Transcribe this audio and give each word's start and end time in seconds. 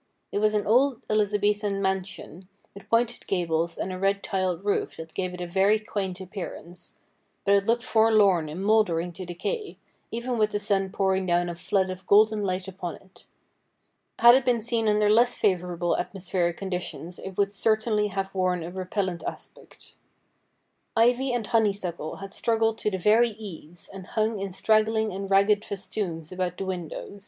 It 0.31 0.39
was 0.39 0.55
an 0.55 0.65
old 0.65 1.03
Elizabethan 1.11 1.79
mansion, 1.79 2.47
with 2.73 2.89
pointed 2.89 3.27
gables 3.27 3.77
and 3.77 3.93
a 3.93 3.99
red 3.99 4.23
tiled 4.23 4.65
roof 4.65 4.97
that 4.97 5.13
gave 5.13 5.31
it 5.31 5.41
a 5.41 5.45
very 5.45 5.77
quaint 5.77 6.19
appearance; 6.19 6.95
but 7.45 7.53
it 7.53 7.67
looked 7.67 7.83
for 7.83 8.11
lorn 8.11 8.49
and 8.49 8.65
mouldering 8.65 9.13
to 9.13 9.27
decay, 9.27 9.77
even 10.09 10.39
with 10.39 10.53
the 10.53 10.59
sun 10.59 10.89
pouring 10.91 11.27
down 11.27 11.49
a 11.49 11.55
flood 11.55 11.91
of 11.91 12.07
golden 12.07 12.41
light 12.43 12.67
upon 12.67 12.95
it. 12.95 13.25
Had 14.17 14.33
it 14.33 14.43
been 14.43 14.59
seen 14.59 14.89
under 14.89 15.07
less 15.07 15.37
favourable 15.37 15.95
atmospheric 15.95 16.57
conditions 16.57 17.19
it 17.19 17.37
would 17.37 17.51
certainly 17.51 18.07
have 18.07 18.33
worn 18.33 18.63
a 18.63 18.71
repellent 18.71 19.21
aspect. 19.27 19.93
Ivy 20.97 21.31
and 21.31 21.45
honeysuckle 21.45 22.15
had 22.15 22.33
struggled 22.33 22.79
to 22.79 22.89
the 22.89 22.97
very'eaves, 22.97 23.87
and 23.93 24.07
hung 24.07 24.39
in 24.39 24.51
straggling 24.51 25.13
and 25.13 25.29
ragged 25.29 25.63
festoons 25.63 26.31
about 26.31 26.57
the 26.57 26.65
windows. 26.65 27.19